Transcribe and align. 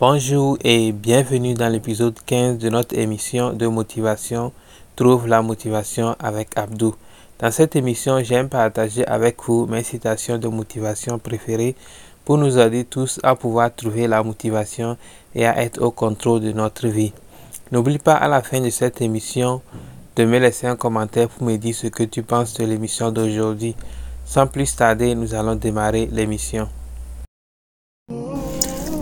Bonjour 0.00 0.56
et 0.62 0.92
bienvenue 0.92 1.54
dans 1.54 1.68
l'épisode 1.68 2.14
15 2.24 2.58
de 2.58 2.68
notre 2.68 2.96
émission 2.96 3.52
de 3.52 3.66
motivation 3.66 4.52
Trouve 4.94 5.26
la 5.26 5.42
motivation 5.42 6.14
avec 6.20 6.56
Abdou. 6.56 6.94
Dans 7.40 7.50
cette 7.50 7.74
émission, 7.74 8.22
j'aime 8.22 8.48
partager 8.48 9.04
avec 9.08 9.38
vous 9.44 9.66
mes 9.66 9.82
citations 9.82 10.38
de 10.38 10.46
motivation 10.46 11.18
préférées 11.18 11.74
pour 12.24 12.38
nous 12.38 12.60
aider 12.60 12.84
tous 12.84 13.18
à 13.24 13.34
pouvoir 13.34 13.74
trouver 13.74 14.06
la 14.06 14.22
motivation 14.22 14.96
et 15.34 15.44
à 15.44 15.60
être 15.60 15.82
au 15.82 15.90
contrôle 15.90 16.42
de 16.42 16.52
notre 16.52 16.86
vie. 16.86 17.12
N'oublie 17.72 17.98
pas 17.98 18.14
à 18.14 18.28
la 18.28 18.40
fin 18.40 18.60
de 18.60 18.70
cette 18.70 19.00
émission 19.00 19.62
de 20.14 20.24
me 20.24 20.38
laisser 20.38 20.68
un 20.68 20.76
commentaire 20.76 21.28
pour 21.28 21.44
me 21.44 21.56
dire 21.56 21.74
ce 21.74 21.88
que 21.88 22.04
tu 22.04 22.22
penses 22.22 22.54
de 22.54 22.64
l'émission 22.64 23.10
d'aujourd'hui. 23.10 23.74
Sans 24.24 24.46
plus 24.46 24.76
tarder, 24.76 25.16
nous 25.16 25.34
allons 25.34 25.56
démarrer 25.56 26.06
l'émission. 26.12 26.68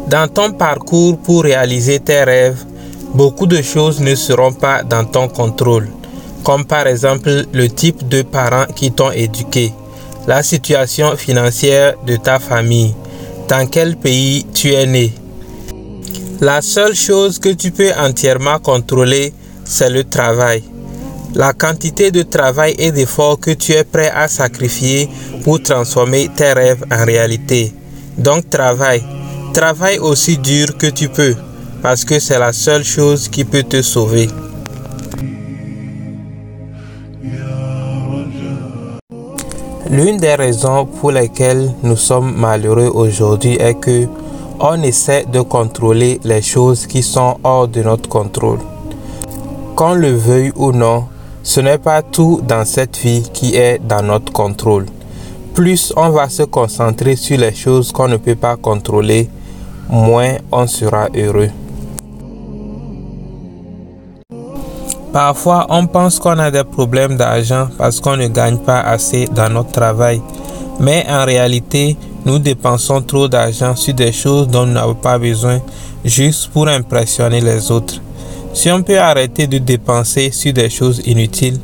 Dans 0.08 0.28
ton 0.28 0.52
parcours 0.52 1.18
pour 1.18 1.42
réaliser 1.42 1.98
tes 1.98 2.22
rêves, 2.22 2.64
beaucoup 3.12 3.46
de 3.46 3.60
choses 3.60 3.98
ne 3.98 4.14
seront 4.14 4.52
pas 4.52 4.84
dans 4.84 5.04
ton 5.04 5.26
contrôle, 5.26 5.88
comme 6.44 6.64
par 6.64 6.86
exemple 6.86 7.46
le 7.52 7.68
type 7.68 8.06
de 8.06 8.22
parents 8.22 8.66
qui 8.76 8.92
t'ont 8.92 9.10
éduqué, 9.10 9.72
la 10.28 10.44
situation 10.44 11.16
financière 11.16 11.94
de 12.06 12.14
ta 12.14 12.38
famille, 12.38 12.94
dans 13.48 13.66
quel 13.66 13.96
pays 13.96 14.46
tu 14.54 14.72
es 14.72 14.86
né. 14.86 15.12
La 16.40 16.62
seule 16.62 16.94
chose 16.94 17.40
que 17.40 17.48
tu 17.48 17.72
peux 17.72 17.90
entièrement 17.98 18.60
contrôler, 18.60 19.32
c'est 19.64 19.90
le 19.90 20.04
travail. 20.04 20.62
La 21.34 21.52
quantité 21.52 22.12
de 22.12 22.22
travail 22.22 22.76
et 22.78 22.92
d'efforts 22.92 23.40
que 23.40 23.50
tu 23.50 23.72
es 23.72 23.82
prêt 23.82 24.12
à 24.14 24.28
sacrifier 24.28 25.08
pour 25.42 25.60
transformer 25.60 26.28
tes 26.36 26.52
rêves 26.52 26.84
en 26.92 27.04
réalité. 27.04 27.72
Donc 28.16 28.48
travaille 28.48 29.02
Travaille 29.56 29.98
aussi 29.98 30.36
dur 30.36 30.76
que 30.76 30.86
tu 30.86 31.08
peux, 31.08 31.34
parce 31.80 32.04
que 32.04 32.18
c'est 32.18 32.38
la 32.38 32.52
seule 32.52 32.84
chose 32.84 33.26
qui 33.26 33.42
peut 33.42 33.62
te 33.62 33.80
sauver. 33.80 34.28
L'une 39.88 40.18
des 40.18 40.34
raisons 40.34 40.84
pour 40.84 41.10
lesquelles 41.10 41.72
nous 41.82 41.96
sommes 41.96 42.34
malheureux 42.36 42.90
aujourd'hui 42.92 43.54
est 43.54 43.80
que 43.80 44.06
on 44.60 44.82
essaie 44.82 45.24
de 45.24 45.40
contrôler 45.40 46.20
les 46.22 46.42
choses 46.42 46.86
qui 46.86 47.02
sont 47.02 47.38
hors 47.42 47.66
de 47.66 47.82
notre 47.82 48.10
contrôle. 48.10 48.58
Qu'on 49.74 49.94
le 49.94 50.10
veuille 50.10 50.52
ou 50.54 50.72
non, 50.72 51.04
ce 51.42 51.60
n'est 51.60 51.78
pas 51.78 52.02
tout 52.02 52.42
dans 52.46 52.66
cette 52.66 52.98
vie 52.98 53.26
qui 53.32 53.56
est 53.56 53.78
dans 53.78 54.02
notre 54.02 54.30
contrôle. 54.34 54.84
Plus 55.54 55.94
on 55.96 56.10
va 56.10 56.28
se 56.28 56.42
concentrer 56.42 57.16
sur 57.16 57.38
les 57.38 57.54
choses 57.54 57.90
qu'on 57.90 58.08
ne 58.08 58.18
peut 58.18 58.34
pas 58.34 58.56
contrôler, 58.56 59.30
moins 59.88 60.36
on 60.52 60.66
sera 60.66 61.08
heureux. 61.14 61.50
Parfois, 65.12 65.66
on 65.70 65.86
pense 65.86 66.18
qu'on 66.18 66.38
a 66.38 66.50
des 66.50 66.64
problèmes 66.64 67.16
d'argent 67.16 67.68
parce 67.78 68.00
qu'on 68.00 68.18
ne 68.18 68.28
gagne 68.28 68.58
pas 68.58 68.80
assez 68.80 69.26
dans 69.26 69.48
notre 69.48 69.72
travail. 69.72 70.20
Mais 70.78 71.06
en 71.08 71.24
réalité, 71.24 71.96
nous 72.26 72.38
dépensons 72.38 73.00
trop 73.00 73.26
d'argent 73.26 73.74
sur 73.76 73.94
des 73.94 74.12
choses 74.12 74.48
dont 74.48 74.66
nous 74.66 74.74
n'avons 74.74 74.94
pas 74.94 75.18
besoin 75.18 75.60
juste 76.04 76.50
pour 76.52 76.68
impressionner 76.68 77.40
les 77.40 77.70
autres. 77.70 77.94
Si 78.52 78.70
on 78.70 78.82
peut 78.82 78.98
arrêter 78.98 79.46
de 79.46 79.58
dépenser 79.58 80.30
sur 80.32 80.52
des 80.52 80.68
choses 80.68 81.00
inutiles, 81.06 81.60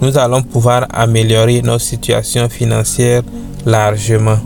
nous 0.00 0.18
allons 0.18 0.42
pouvoir 0.42 0.86
améliorer 0.92 1.62
notre 1.62 1.84
situation 1.84 2.48
financière 2.48 3.22
largement. 3.64 4.38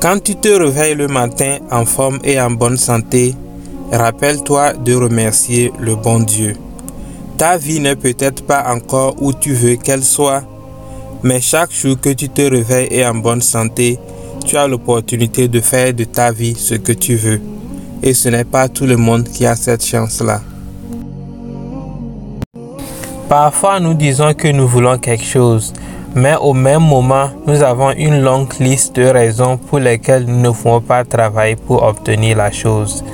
Quand 0.00 0.18
tu 0.22 0.34
te 0.34 0.48
réveilles 0.48 0.94
le 0.94 1.08
matin 1.08 1.58
en 1.70 1.84
forme 1.84 2.20
et 2.24 2.40
en 2.40 2.50
bonne 2.50 2.78
santé, 2.78 3.34
rappelle-toi 3.92 4.72
de 4.72 4.94
remercier 4.94 5.72
le 5.78 5.94
bon 5.94 6.20
Dieu. 6.20 6.54
Ta 7.36 7.58
vie 7.58 7.80
n'est 7.80 7.96
peut-être 7.96 8.42
pas 8.46 8.64
encore 8.72 9.16
où 9.20 9.34
tu 9.34 9.52
veux 9.52 9.76
qu'elle 9.76 10.02
soit, 10.02 10.42
mais 11.22 11.42
chaque 11.42 11.70
jour 11.70 12.00
que 12.00 12.08
tu 12.14 12.30
te 12.30 12.40
réveilles 12.40 12.88
et 12.90 13.04
en 13.04 13.14
bonne 13.14 13.42
santé, 13.42 13.98
tu 14.46 14.56
as 14.56 14.66
l'opportunité 14.66 15.48
de 15.48 15.60
faire 15.60 15.92
de 15.92 16.04
ta 16.04 16.32
vie 16.32 16.54
ce 16.54 16.76
que 16.76 16.92
tu 16.92 17.16
veux. 17.16 17.42
Et 18.02 18.14
ce 18.14 18.30
n'est 18.30 18.44
pas 18.44 18.70
tout 18.70 18.86
le 18.86 18.96
monde 18.96 19.24
qui 19.24 19.44
a 19.44 19.54
cette 19.54 19.84
chance-là. 19.84 20.40
Parfois, 23.28 23.80
nous 23.80 23.92
disons 23.92 24.32
que 24.32 24.48
nous 24.48 24.66
voulons 24.66 24.96
quelque 24.96 25.26
chose, 25.26 25.74
mais 26.14 26.34
au 26.36 26.52
même 26.52 26.82
moment, 26.82 27.30
nous 27.46 27.62
avons 27.62 27.92
une 27.92 28.20
longue 28.20 28.52
liste 28.58 28.96
de 28.96 29.04
raisons 29.04 29.56
pour 29.56 29.78
lesquelles 29.78 30.24
nous 30.26 30.40
ne 30.40 30.50
pouvons 30.50 30.80
pas 30.80 31.04
travailler 31.04 31.56
pour 31.56 31.82
obtenir 31.82 32.36
la 32.36 32.50
chose. 32.50 33.04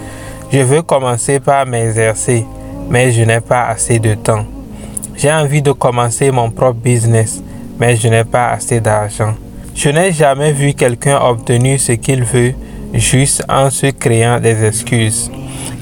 Je 0.51 0.61
veux 0.61 0.83
commencer 0.83 1.41
par 1.41 1.67
m'exercer, 1.67 2.45
mais 2.89 3.13
je 3.13 3.23
n'ai 3.23 3.41
pas 3.41 3.67
assez 3.67 3.99
de 3.99 4.15
temps. 4.15 4.45
J'ai 5.17 5.33
envie 5.33 5.63
de 5.63 5.73
commencer 5.73 6.31
mon 6.31 6.51
propre 6.51 6.81
business, 6.81 7.43
mais 7.79 7.97
je 7.97 8.09
n'ai 8.09 8.25
pas 8.25 8.51
assez 8.51 8.81
d'argent. 8.81 9.35
Je 9.75 9.91
n'ai 9.91 10.13
jamais 10.13 10.53
vu 10.53 10.73
quelqu'un 10.73 11.21
obtenir 11.21 11.79
ce 11.79 11.93
qu'il 11.93 12.25
veut 12.25 12.55
juste 12.95 13.43
en 13.49 13.71
se 13.71 13.87
créant 13.87 14.41
des 14.41 14.65
excuses. 14.65 15.31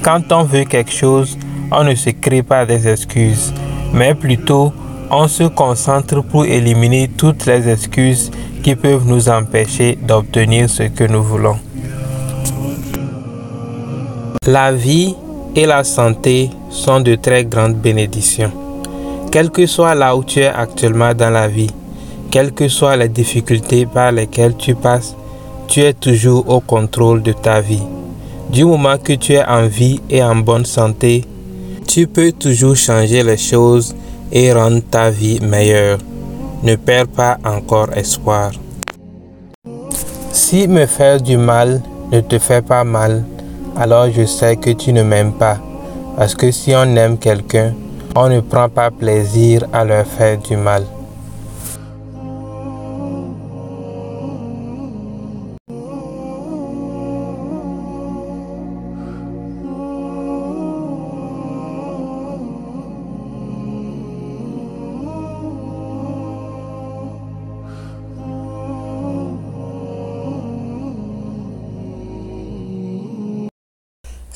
Quand 0.02 0.32
on 0.32 0.44
veut 0.44 0.64
quelque 0.64 0.92
chose, 0.92 1.38
on 1.70 1.84
ne 1.84 1.94
se 1.94 2.10
crée 2.10 2.42
pas 2.42 2.66
des 2.66 2.88
excuses, 2.88 3.52
mais 3.92 4.14
plutôt 4.14 4.72
on 5.16 5.28
se 5.28 5.44
concentre 5.44 6.22
pour 6.22 6.44
éliminer 6.44 7.08
toutes 7.08 7.46
les 7.46 7.68
excuses 7.68 8.30
qui 8.62 8.74
peuvent 8.74 9.06
nous 9.06 9.28
empêcher 9.28 9.96
d'obtenir 10.02 10.68
ce 10.68 10.84
que 10.84 11.04
nous 11.04 11.22
voulons. 11.22 11.56
La 14.46 14.72
vie 14.72 15.14
et 15.54 15.66
la 15.66 15.84
santé 15.84 16.50
sont 16.70 17.00
de 17.00 17.14
très 17.14 17.44
grandes 17.44 17.76
bénédictions. 17.76 18.52
Quel 19.30 19.50
que 19.50 19.66
soit 19.66 19.94
là 19.94 20.16
où 20.16 20.24
tu 20.24 20.40
es 20.40 20.46
actuellement 20.46 21.14
dans 21.14 21.30
la 21.30 21.48
vie, 21.48 21.70
quelles 22.30 22.52
que 22.52 22.68
soient 22.68 22.96
les 22.96 23.08
difficultés 23.08 23.86
par 23.86 24.12
lesquelles 24.12 24.56
tu 24.56 24.74
passes, 24.74 25.14
tu 25.68 25.80
es 25.80 25.92
toujours 25.92 26.48
au 26.48 26.60
contrôle 26.60 27.22
de 27.22 27.32
ta 27.32 27.60
vie. 27.60 27.82
Du 28.50 28.64
moment 28.64 28.98
que 28.98 29.12
tu 29.12 29.34
es 29.34 29.44
en 29.44 29.66
vie 29.66 30.00
et 30.10 30.22
en 30.22 30.36
bonne 30.36 30.64
santé, 30.64 31.24
tu 31.86 32.06
peux 32.06 32.32
toujours 32.32 32.76
changer 32.76 33.22
les 33.22 33.36
choses 33.36 33.94
et 34.34 34.52
rendre 34.52 34.82
ta 34.90 35.10
vie 35.10 35.40
meilleure. 35.40 35.98
Ne 36.62 36.76
perds 36.76 37.08
pas 37.08 37.38
encore 37.44 37.92
espoir. 37.96 38.50
Si 40.32 40.66
me 40.66 40.86
faire 40.86 41.20
du 41.20 41.36
mal 41.36 41.80
ne 42.10 42.20
te 42.20 42.38
fait 42.38 42.62
pas 42.62 42.84
mal, 42.84 43.24
alors 43.76 44.10
je 44.10 44.26
sais 44.26 44.56
que 44.56 44.70
tu 44.70 44.92
ne 44.92 45.02
m'aimes 45.02 45.32
pas. 45.32 45.58
Parce 46.16 46.34
que 46.34 46.50
si 46.50 46.74
on 46.74 46.96
aime 46.96 47.18
quelqu'un, 47.18 47.72
on 48.16 48.28
ne 48.28 48.40
prend 48.40 48.68
pas 48.68 48.90
plaisir 48.90 49.64
à 49.72 49.84
leur 49.84 50.06
faire 50.06 50.38
du 50.38 50.56
mal. 50.56 50.84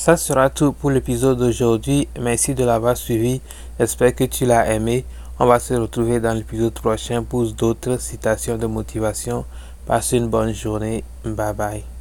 Ça 0.08 0.16
sera 0.16 0.48
tout 0.48 0.72
pour 0.72 0.91
l'épisode 0.91 1.36
d'aujourd'hui. 1.36 2.08
Merci 2.19 2.54
de 2.54 2.64
l'avoir 2.64 2.96
suivi. 2.96 3.42
J'espère 3.78 4.14
que 4.14 4.24
tu 4.24 4.46
l'as 4.46 4.72
aimé. 4.72 5.04
On 5.38 5.44
va 5.44 5.58
se 5.58 5.74
retrouver 5.74 6.19
dans 6.19 6.32
l'épisode 6.32 6.72
prochain 6.72 7.22
pour 7.22 7.44
d'autres 7.52 8.00
citations 8.00 8.56
de 8.56 8.66
motivation. 8.66 9.44
Passe 9.84 10.12
une 10.12 10.28
bonne 10.28 10.54
journée. 10.54 11.04
Bye 11.26 11.52
bye. 11.52 11.97